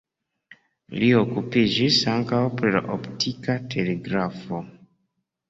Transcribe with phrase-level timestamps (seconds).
[1.01, 4.65] Li okupiĝis ankaŭ pri la optika telegrafo.